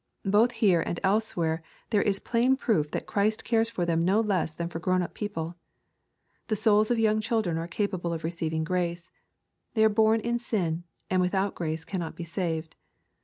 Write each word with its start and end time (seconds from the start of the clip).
Both 0.25 0.53
here 0.53 0.81
and 0.81 0.99
elsewhere 1.03 1.61
there 1.91 2.01
is 2.01 2.17
plain 2.17 2.57
proof 2.57 2.89
that 2.89 3.05
Christ 3.05 3.43
cares 3.45 3.69
for 3.69 3.85
them 3.85 4.03
no 4.03 4.19
less 4.19 4.55
than 4.55 4.67
for 4.67 4.79
grown 4.79 5.03
up 5.03 5.13
people.— 5.13 5.57
The 6.47 6.55
souls 6.55 6.89
of 6.89 6.97
young 6.97 7.21
children 7.21 7.59
are 7.59 7.67
capable 7.67 8.11
of 8.11 8.23
re 8.23 8.31
ceiving 8.31 8.63
grace. 8.63 9.11
They 9.75 9.83
are 9.85 9.89
born 9.89 10.19
in 10.21 10.39
sin, 10.39 10.85
and 11.11 11.21
without 11.21 11.53
grace 11.53 11.85
cannot 11.85 12.15
be 12.15 12.23
saved. 12.23 12.75